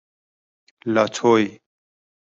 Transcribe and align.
لاتوی 0.93 1.61